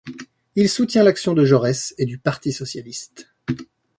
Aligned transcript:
Il 0.55 0.67
soutient 0.67 1.03
l'action 1.03 1.35
de 1.35 1.45
Jaurès 1.45 1.93
et 1.99 2.05
du 2.07 2.17
Parti 2.17 2.51
socialiste. 2.51 3.27